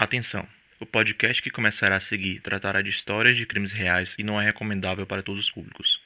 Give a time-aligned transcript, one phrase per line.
[0.00, 0.48] Atenção!
[0.80, 4.46] O podcast que começará a seguir tratará de histórias de crimes reais e não é
[4.46, 6.00] recomendável para todos os públicos.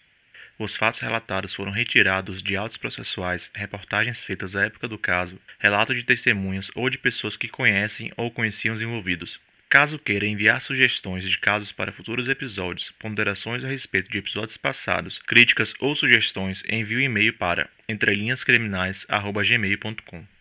[0.59, 5.95] Os fatos relatados foram retirados de autos processuais, reportagens feitas à época do caso, relatos
[5.95, 9.39] de testemunhas ou de pessoas que conhecem ou conheciam os envolvidos.
[9.69, 15.19] Caso queira enviar sugestões de casos para futuros episódios, ponderações a respeito de episódios passados,
[15.19, 20.34] críticas ou sugestões, envie o um e-mail para entrelinhascriminais@gmail.com.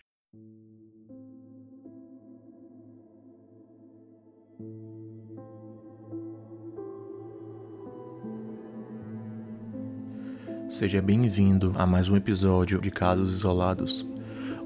[10.73, 14.03] Seja bem-vindo a mais um episódio de Casos Isolados,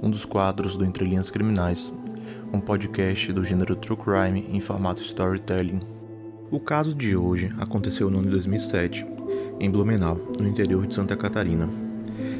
[0.01, 1.93] um dos quadros do Entre Linhas Criminais,
[2.53, 5.81] um podcast do gênero True Crime em formato storytelling.
[6.49, 9.05] O caso de hoje aconteceu no ano de 2007,
[9.59, 11.69] em Blumenau, no interior de Santa Catarina.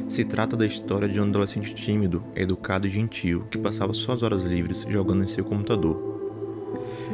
[0.08, 4.44] Se trata da história de um adolescente tímido, educado e gentil que passava suas horas
[4.44, 6.08] livres jogando em seu computador.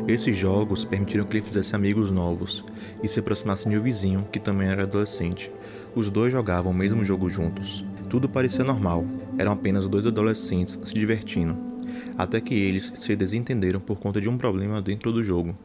[0.06, 2.64] Esses jogos permitiram que ele fizesse amigos novos
[3.02, 5.50] e se aproximasse de um vizinho que também era adolescente,
[5.94, 7.84] os dois jogavam o mesmo jogo juntos.
[8.08, 9.04] Tudo parecia normal,
[9.38, 11.56] eram apenas dois adolescentes se divertindo.
[12.16, 15.56] Até que eles se desentenderam por conta de um problema dentro do jogo,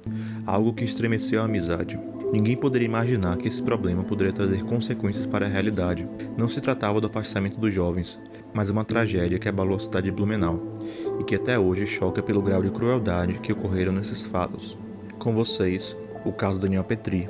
[0.46, 2.00] algo que estremeceu a amizade.
[2.32, 6.08] Ninguém poderia imaginar que esse problema poderia trazer consequências para a realidade.
[6.38, 8.20] Não se tratava do afastamento dos jovens,
[8.54, 10.76] mas uma tragédia que abalou a cidade de Blumenau
[11.20, 14.78] e que até hoje choca pelo grau de crueldade que ocorreram nesses fatos.
[15.18, 17.28] Com vocês, o caso Daniel Petri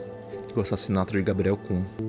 [0.54, 2.09] e o assassinato de Gabriel Kuhn.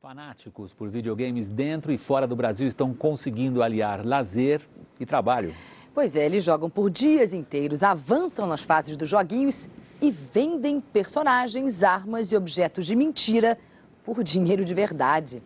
[0.00, 4.62] Fanáticos por videogames dentro e fora do Brasil estão conseguindo aliar lazer
[4.98, 5.54] e trabalho.
[5.92, 9.68] Pois é, eles jogam por dias inteiros, avançam nas fases dos joguinhos
[10.00, 13.58] e vendem personagens, armas e objetos de mentira
[14.02, 15.42] por dinheiro de verdade.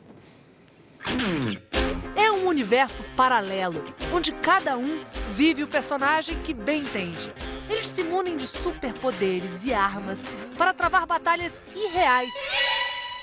[2.14, 7.34] É um universo paralelo, onde cada um vive o personagem que bem entende.
[7.68, 12.33] Eles se munem de superpoderes e armas para travar batalhas irreais.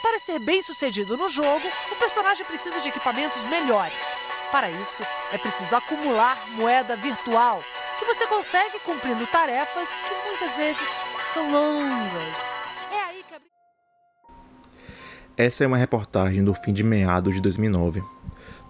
[0.02, 4.04] Para ser bem sucedido no jogo, o personagem precisa de equipamentos melhores.
[4.52, 7.64] Para isso, é preciso acumular moeda virtual,
[8.00, 10.96] que você consegue cumprindo tarefas que muitas vezes
[11.28, 12.62] são longas.
[12.92, 13.40] É aí que a...
[15.38, 18.04] Essa é uma reportagem do fim de meados de 2009,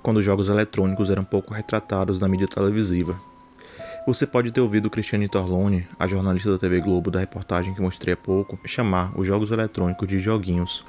[0.03, 3.19] quando os jogos eletrônicos eram pouco retratados na mídia televisiva.
[4.05, 8.15] Você pode ter ouvido Cristiane Torlone, a jornalista da TV Globo da reportagem que mostrei
[8.15, 10.83] há pouco, chamar os jogos eletrônicos de joguinhos,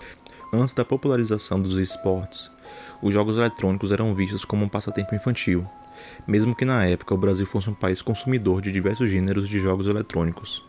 [0.54, 2.50] Antes da popularização dos esportes,
[3.00, 5.64] os jogos eletrônicos eram vistos como um passatempo infantil,
[6.26, 9.86] mesmo que na época o Brasil fosse um país consumidor de diversos gêneros de jogos
[9.86, 10.62] eletrônicos.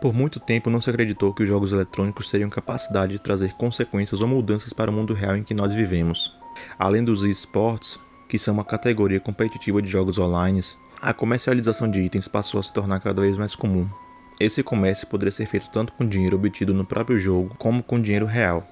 [0.00, 4.20] Por muito tempo não se acreditou que os jogos eletrônicos teriam capacidade de trazer consequências
[4.20, 6.32] ou mudanças para o mundo real em que nós vivemos.
[6.78, 10.60] Além dos esportes, que são uma categoria competitiva de jogos online,
[11.02, 13.88] a comercialização de itens passou a se tornar cada vez mais comum.
[14.38, 18.24] Esse comércio poderia ser feito tanto com dinheiro obtido no próprio jogo como com dinheiro
[18.24, 18.64] real.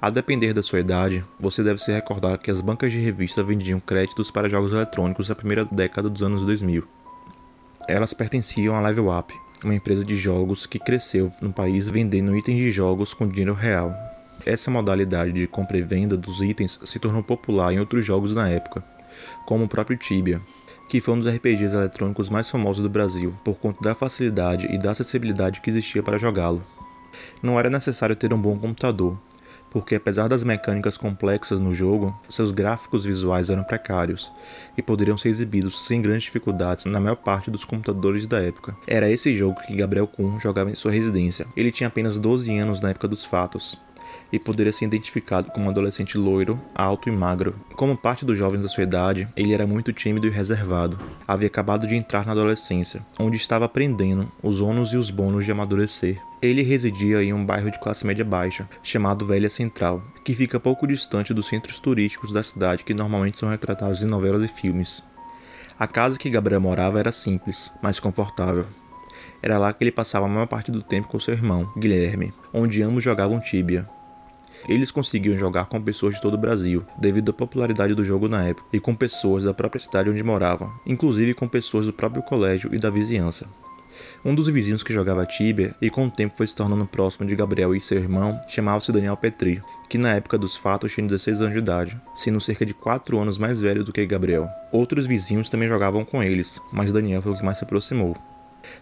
[0.00, 3.80] A depender da sua idade, você deve se recordar que as bancas de revista vendiam
[3.80, 6.84] créditos para jogos eletrônicos na primeira década dos anos 2000.
[7.88, 12.58] Elas pertenciam à Level Up, uma empresa de jogos que cresceu no país vendendo itens
[12.58, 13.92] de jogos com dinheiro real.
[14.46, 18.48] Essa modalidade de compra e venda dos itens se tornou popular em outros jogos na
[18.48, 18.84] época,
[19.46, 20.40] como o próprio Tibia,
[20.88, 24.78] que foi um dos RPGs eletrônicos mais famosos do Brasil, por conta da facilidade e
[24.78, 26.62] da acessibilidade que existia para jogá-lo.
[27.42, 29.18] Não era necessário ter um bom computador,
[29.70, 34.32] porque apesar das mecânicas complexas no jogo, seus gráficos visuais eram precários
[34.76, 38.76] e poderiam ser exibidos sem grandes dificuldades na maior parte dos computadores da época.
[38.86, 41.46] Era esse jogo que Gabriel Kuhn jogava em sua residência.
[41.56, 43.78] Ele tinha apenas 12 anos na época dos fatos
[44.32, 47.54] e poderia ser identificado como um adolescente loiro, alto e magro.
[47.74, 50.98] Como parte dos jovens da sua idade, ele era muito tímido e reservado.
[51.26, 55.52] Havia acabado de entrar na adolescência, onde estava aprendendo os ônus e os bônus de
[55.52, 56.20] amadurecer.
[56.40, 60.86] Ele residia em um bairro de classe média baixa, chamado Velha Central, que fica pouco
[60.86, 65.02] distante dos centros turísticos da cidade que normalmente são retratados em novelas e filmes.
[65.78, 68.66] A casa que Gabriel morava era simples, mas confortável.
[69.40, 72.82] Era lá que ele passava a maior parte do tempo com seu irmão, Guilherme, onde
[72.82, 73.88] ambos jogavam tíbia.
[74.68, 78.44] Eles conseguiam jogar com pessoas de todo o Brasil, devido à popularidade do jogo na
[78.44, 82.74] época, e com pessoas da própria cidade onde moravam, inclusive com pessoas do próprio colégio
[82.74, 83.46] e da vizinhança.
[84.24, 87.34] Um dos vizinhos que jogava Tibia e com o tempo foi se tornando próximo de
[87.34, 91.52] Gabriel e seu irmão chamava-se Daniel Petri, que na época dos fatos tinha 16 anos
[91.52, 94.48] de idade, sendo cerca de 4 anos mais velho do que Gabriel.
[94.72, 98.16] Outros vizinhos também jogavam com eles, mas Daniel foi o que mais se aproximou.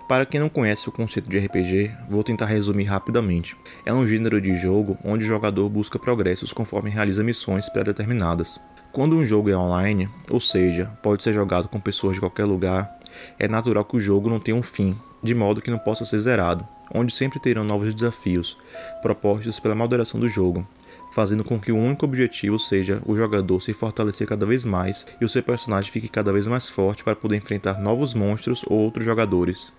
[0.08, 3.56] Para quem não conhece o conceito de RPG, vou tentar resumir rapidamente.
[3.84, 8.61] É um gênero de jogo onde o jogador busca progressos conforme realiza missões pré-determinadas.
[8.93, 12.99] Quando um jogo é online, ou seja, pode ser jogado com pessoas de qualquer lugar,
[13.38, 16.19] é natural que o jogo não tenha um fim, de modo que não possa ser
[16.19, 18.56] zerado, onde sempre terão novos desafios
[19.02, 20.67] propostos pela moderação do jogo,
[21.17, 25.25] fazendo com que o único objetivo seja o jogador se fortalecer cada vez mais e
[25.25, 29.03] o seu personagem fique cada vez mais forte para poder enfrentar novos monstros ou outros
[29.03, 29.73] jogadores.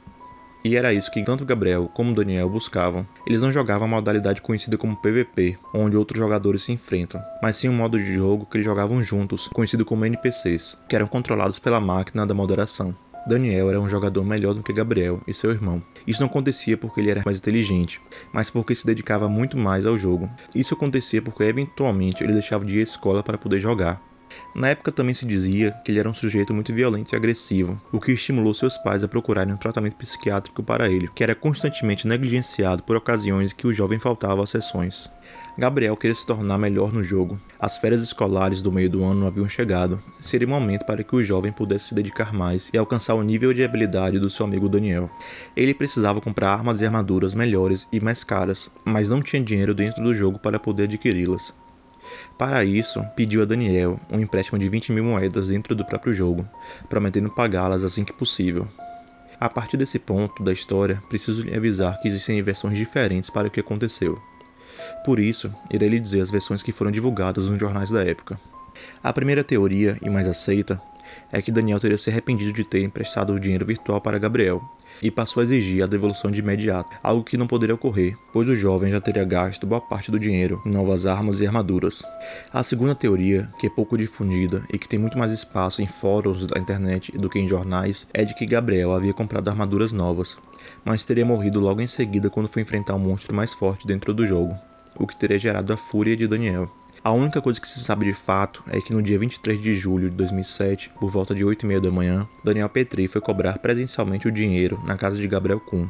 [0.66, 3.06] E era isso que tanto Gabriel como Daniel buscavam.
[3.28, 7.70] Eles não jogavam a modalidade conhecida como PVP, onde outros jogadores se enfrentam, mas sim
[7.70, 11.80] um modo de jogo que eles jogavam juntos, conhecido como NPCs, que eram controlados pela
[11.80, 12.96] máquina da moderação.
[13.28, 15.84] Daniel era um jogador melhor do que Gabriel e seu irmão.
[16.06, 18.00] Isso não acontecia porque ele era mais inteligente,
[18.32, 20.30] mas porque se dedicava muito mais ao jogo.
[20.56, 24.02] Isso acontecia porque eventualmente ele deixava de ir à escola para poder jogar.
[24.56, 28.00] Na época também se dizia que ele era um sujeito muito violento e agressivo, o
[28.00, 32.84] que estimulou seus pais a procurarem um tratamento psiquiátrico para ele, que era constantemente negligenciado
[32.84, 35.10] por ocasiões que o jovem faltava às sessões.
[35.58, 37.40] Gabriel queria se tornar melhor no jogo.
[37.60, 40.00] As férias escolares do meio do ano haviam chegado.
[40.20, 43.52] Seria o momento para que o jovem pudesse se dedicar mais e alcançar o nível
[43.52, 45.10] de habilidade do seu amigo Daniel.
[45.56, 50.04] Ele precisava comprar armas e armaduras melhores e mais caras, mas não tinha dinheiro dentro
[50.04, 51.56] do jogo para poder adquiri-las.
[52.38, 56.48] Para isso, pediu a Daniel um empréstimo de 20 mil moedas dentro do próprio jogo,
[56.88, 58.68] prometendo pagá-las assim que possível.
[59.40, 63.52] A partir desse ponto da história, preciso lhe avisar que existem versões diferentes para o
[63.52, 64.22] que aconteceu.
[65.04, 68.40] Por isso, irei lhe dizer as versões que foram divulgadas nos jornais da época.
[69.04, 70.82] A primeira teoria, e mais aceita,
[71.32, 74.62] é que Daniel teria se arrependido de ter emprestado o dinheiro virtual para Gabriel
[75.02, 78.56] e passou a exigir a devolução de imediato, algo que não poderia ocorrer, pois o
[78.56, 82.02] jovem já teria gasto boa parte do dinheiro em novas armas e armaduras.
[82.52, 86.48] A segunda teoria, que é pouco difundida e que tem muito mais espaço em fóruns
[86.48, 90.38] da internet do que em jornais, é de que Gabriel havia comprado armaduras novas,
[90.84, 94.26] mas teria morrido logo em seguida quando foi enfrentar um monstro mais forte dentro do
[94.26, 94.58] jogo
[95.00, 96.70] o que teria gerado a fúria de Daniel.
[97.04, 100.10] A única coisa que se sabe de fato é que no dia 23 de julho
[100.10, 104.28] de 2007, por volta de 8 e meia da manhã, Daniel Petri foi cobrar presencialmente
[104.28, 105.88] o dinheiro na casa de Gabriel Kuhn.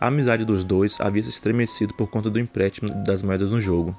[0.00, 3.96] A amizade dos dois havia se estremecido por conta do empréstimo das moedas no jogo,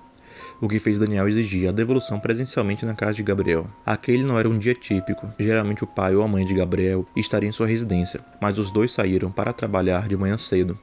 [0.61, 3.67] o que fez Daniel exigir a devolução presencialmente na casa de Gabriel.
[3.85, 7.49] Aquele não era um dia típico, geralmente o pai ou a mãe de Gabriel estaria
[7.49, 10.77] em sua residência, mas os dois saíram para trabalhar de manhã cedo,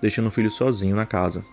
[0.00, 1.44] deixando o filho sozinho na casa.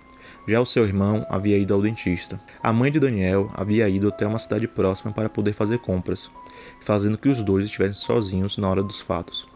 [0.49, 2.41] Já o seu irmão havia ido ao dentista.
[2.63, 6.31] A mãe de Daniel havia ido até uma cidade próxima para poder fazer compras,
[6.81, 9.47] fazendo que os dois estivessem sozinhos na hora dos fatos.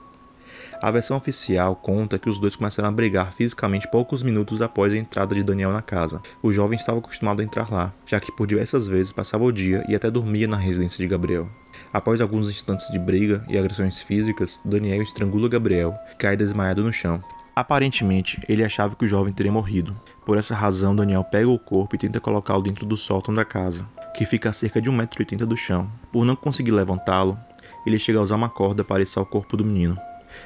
[0.79, 4.97] A versão oficial conta que os dois começaram a brigar fisicamente poucos minutos após a
[4.97, 6.21] entrada de Daniel na casa.
[6.43, 9.83] O jovem estava acostumado a entrar lá, já que por diversas vezes passava o dia
[9.89, 11.49] e até dormia na residência de Gabriel.
[11.91, 16.93] Após alguns instantes de briga e agressões físicas, Daniel estrangula Gabriel, que cai desmaiado no
[16.93, 17.19] chão.
[17.55, 19.95] Aparentemente, ele achava que o jovem teria morrido.
[20.25, 23.85] Por essa razão, Daniel pega o corpo e tenta colocá-lo dentro do sótão da casa,
[24.15, 25.87] que fica a cerca de 1,80m do chão.
[26.11, 27.37] Por não conseguir levantá-lo,
[27.85, 29.95] ele chega a usar uma corda para içar o corpo do menino,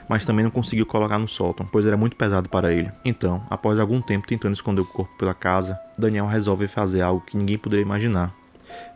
[0.09, 2.91] mas também não conseguiu colocar no sótão, pois era muito pesado para ele.
[3.05, 7.37] Então, após algum tempo tentando esconder o corpo pela casa, Daniel resolve fazer algo que
[7.37, 8.33] ninguém poderia imaginar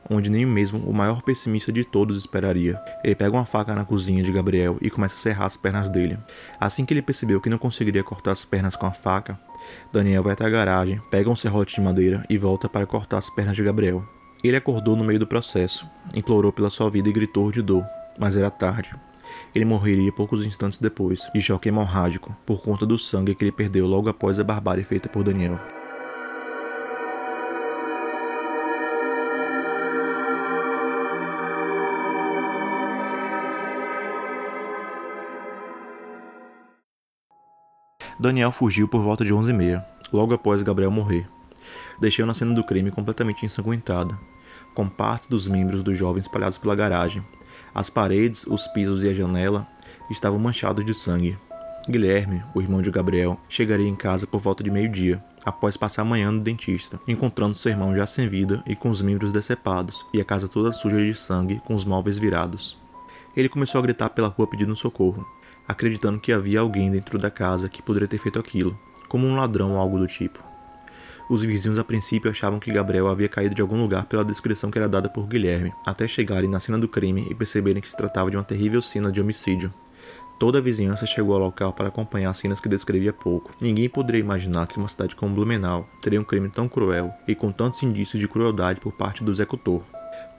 [0.10, 2.80] onde nem mesmo o maior pessimista de todos esperaria.
[3.04, 6.18] Ele pega uma faca na cozinha de Gabriel e começa a serrar as pernas dele.
[6.60, 9.40] Assim que ele percebeu que não conseguiria cortar as pernas com a faca,
[9.92, 13.30] Daniel vai até a garagem, pega um serrote de madeira e volta para cortar as
[13.30, 14.04] pernas de Gabriel.
[14.44, 17.86] Ele acordou no meio do processo, implorou pela sua vida e gritou de dor,
[18.18, 18.96] mas era tarde.
[19.54, 23.86] Ele morreria poucos instantes depois, de choque hemorrágico, por conta do sangue que ele perdeu
[23.88, 25.60] logo após a barbárie feita por Daniel.
[38.20, 41.28] Daniel fugiu por volta de 11h30, logo após Gabriel morrer,
[42.00, 44.18] deixando a cena do crime completamente ensanguentada,
[44.74, 47.24] com parte dos membros do jovem espalhados pela garagem.
[47.74, 49.68] As paredes, os pisos e a janela
[50.10, 51.38] estavam manchados de sangue.
[51.90, 56.06] Guilherme, o irmão de Gabriel, chegaria em casa por volta de meio-dia, após passar a
[56.06, 60.22] manhã no dentista, encontrando seu irmão já sem vida e com os membros decepados, e
[60.22, 62.78] a casa toda suja de sangue, com os móveis virados.
[63.36, 65.26] Ele começou a gritar pela rua pedindo socorro,
[65.72, 69.72] acreditando que havia alguém dentro da casa que poderia ter feito aquilo, como um ladrão
[69.72, 70.40] ou algo do tipo.
[71.30, 74.78] Os vizinhos a princípio achavam que Gabriel havia caído de algum lugar pela descrição que
[74.78, 78.30] era dada por Guilherme, até chegarem na cena do crime e perceberem que se tratava
[78.30, 79.74] de uma terrível cena de homicídio.
[80.38, 83.54] Toda a vizinhança chegou ao local para acompanhar cenas que descrevia pouco.
[83.62, 87.52] Ninguém poderia imaginar que uma cidade como Blumenau teria um crime tão cruel e com
[87.52, 89.84] tantos indícios de crueldade por parte do executor.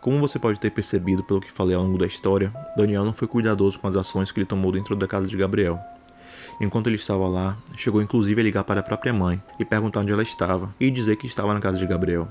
[0.02, 3.28] Como você pode ter percebido pelo que falei ao longo da história, Daniel não foi
[3.28, 5.78] cuidadoso com as ações que ele tomou dentro da casa de Gabriel.
[6.61, 10.12] Enquanto ele estava lá, chegou inclusive a ligar para a própria mãe e perguntar onde
[10.12, 12.26] ela estava e dizer que estava na casa de Gabriel.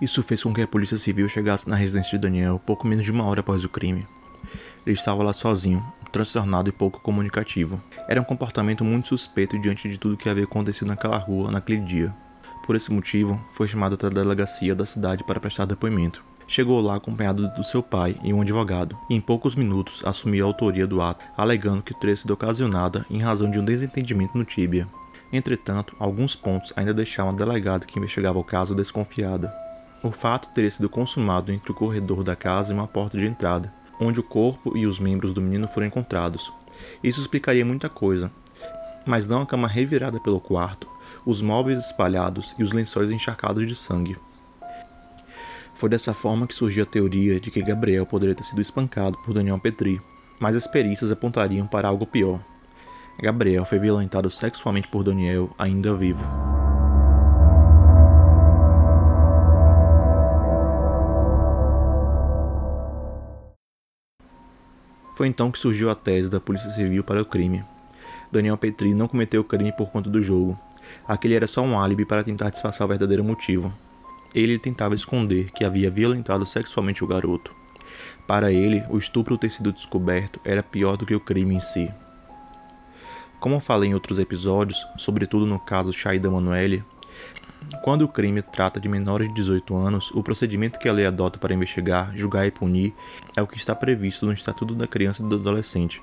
[0.00, 3.10] Isso fez com que a polícia civil chegasse na residência de Daniel pouco menos de
[3.10, 4.06] uma hora após o crime.
[4.86, 7.82] Ele estava lá sozinho, transtornado e pouco comunicativo.
[8.08, 12.14] Era um comportamento muito suspeito diante de tudo que havia acontecido naquela rua naquele dia.
[12.64, 16.22] Por esse motivo, foi chamado até a delegacia da cidade para prestar depoimento.
[16.48, 20.48] Chegou lá acompanhado do seu pai e um advogado, e em poucos minutos assumiu a
[20.48, 24.86] autoria do ato, alegando que teria sido ocasionada em razão de um desentendimento no Tíbia.
[25.32, 29.52] Entretanto, alguns pontos ainda deixavam a delegada que investigava o caso desconfiada.
[30.02, 33.72] O fato teria sido consumado entre o corredor da casa e uma porta de entrada,
[34.00, 36.52] onde o corpo e os membros do menino foram encontrados.
[37.02, 38.30] Isso explicaria muita coisa,
[39.04, 40.86] mas não a cama revirada pelo quarto,
[41.24, 44.16] os móveis espalhados e os lençóis encharcados de sangue.
[45.76, 49.34] Foi dessa forma que surgiu a teoria de que Gabriel poderia ter sido espancado por
[49.34, 50.00] Daniel Petri,
[50.40, 52.40] mas as perícias apontariam para algo pior.
[53.20, 56.24] Gabriel foi violentado sexualmente por Daniel ainda vivo.
[65.14, 67.62] Foi então que surgiu a tese da Polícia Civil para o crime.
[68.32, 70.58] Daniel Petri não cometeu o crime por conta do jogo.
[71.06, 73.70] Aquele era só um álibi para tentar disfarçar o verdadeiro motivo.
[74.34, 77.54] Ele tentava esconder que havia violentado sexualmente o garoto.
[78.26, 81.90] Para ele, o estupro ter sido descoberto era pior do que o crime em si.
[83.38, 86.82] Como falei em outros episódios, sobretudo no caso Shaida Manuele,
[87.82, 91.38] quando o crime trata de menores de 18 anos, o procedimento que a lei adota
[91.38, 92.94] para investigar, julgar e punir
[93.36, 96.02] é o que está previsto no Estatuto da Criança e do Adolescente,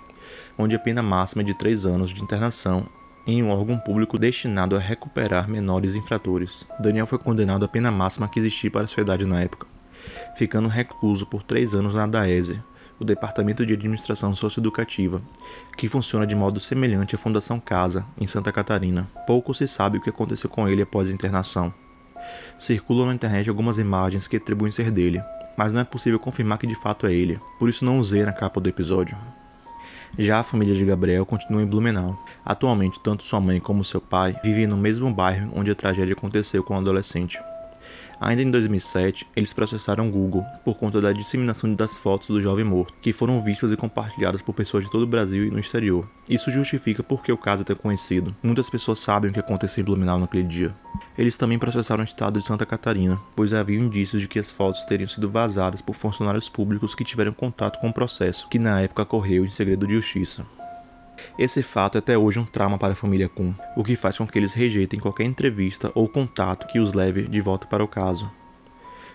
[0.57, 2.87] onde a pena máxima é de 3 anos de internação
[3.25, 6.65] em um órgão público destinado a recuperar menores infratores.
[6.79, 9.67] Daniel foi condenado à pena máxima que existia para sua idade na época,
[10.35, 12.61] ficando recluso por 3 anos na DAESE,
[12.99, 15.21] o Departamento de Administração Socioeducativa,
[15.77, 19.07] que funciona de modo semelhante à Fundação Casa, em Santa Catarina.
[19.25, 21.73] Pouco se sabe o que aconteceu com ele após a internação.
[22.57, 25.21] Circulam na internet algumas imagens que atribuem ser dele,
[25.57, 28.31] mas não é possível confirmar que de fato é ele, por isso não usei na
[28.31, 29.17] capa do episódio.
[30.17, 32.23] Já a família de Gabriel continua em Blumenau.
[32.45, 36.63] Atualmente, tanto sua mãe como seu pai vivem no mesmo bairro onde a tragédia aconteceu
[36.63, 37.39] com o adolescente.
[38.21, 42.93] Ainda em 2007, eles processaram Google por conta da disseminação das fotos do jovem morto,
[43.01, 46.07] que foram vistas e compartilhadas por pessoas de todo o Brasil e no exterior.
[46.29, 48.33] Isso justifica porque o caso é conhecido.
[48.41, 50.73] Muitas pessoas sabem o que aconteceu em Blumenau naquele dia.
[51.17, 54.83] Eles também processaram o estado de Santa Catarina, pois havia indícios de que as fotos
[54.85, 59.05] teriam sido vazadas por funcionários públicos que tiveram contato com o processo, que na época
[59.05, 60.45] correu em segredo de justiça.
[61.37, 64.25] Esse fato é até hoje um trauma para a família Kuhn, o que faz com
[64.25, 68.29] que eles rejeitem qualquer entrevista ou contato que os leve de volta para o caso.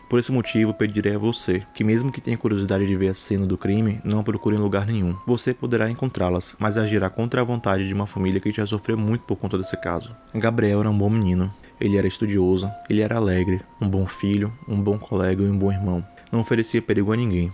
[0.08, 3.46] Por esse motivo, pedirei a você que, mesmo que tenha curiosidade de ver a cena
[3.46, 5.14] do crime, não procure em lugar nenhum.
[5.26, 9.24] Você poderá encontrá-las, mas agirá contra a vontade de uma família que já sofreu muito
[9.24, 10.16] por conta desse caso.
[10.34, 11.52] Gabriel era um bom menino.
[11.80, 15.70] Ele era estudioso, ele era alegre, um bom filho, um bom colega e um bom
[15.70, 16.04] irmão.
[16.32, 17.52] Não oferecia perigo a ninguém.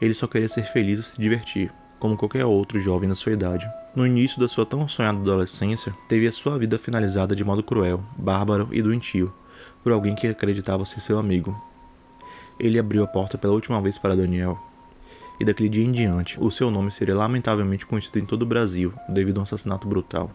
[0.00, 3.66] Ele só queria ser feliz e se divertir, como qualquer outro jovem da sua idade.
[3.94, 8.02] No início da sua tão sonhada adolescência, teve a sua vida finalizada de modo cruel,
[8.16, 9.32] bárbaro e doentio,
[9.82, 11.60] por alguém que acreditava ser seu amigo.
[12.58, 14.58] Ele abriu a porta pela última vez para Daniel,
[15.38, 18.92] e daquele dia em diante, o seu nome seria lamentavelmente conhecido em todo o Brasil
[19.08, 20.30] devido a um assassinato brutal.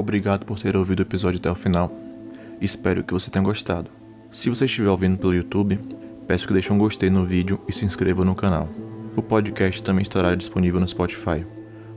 [0.00, 1.92] Obrigado por ter ouvido o episódio até o final.
[2.58, 3.90] Espero que você tenha gostado.
[4.30, 5.78] Se você estiver ouvindo pelo YouTube,
[6.26, 8.66] peço que deixe um gostei no vídeo e se inscreva no canal.
[9.14, 11.44] O podcast também estará disponível no Spotify.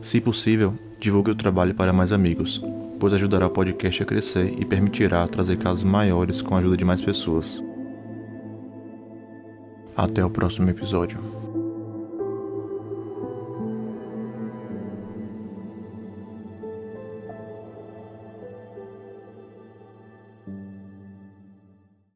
[0.02, 2.62] Se possível, divulgue o trabalho para mais amigos,
[3.00, 6.84] pois ajudará o podcast a crescer e permitirá trazer casos maiores com a ajuda de
[6.84, 7.64] mais pessoas.
[9.96, 11.43] Até o próximo episódio.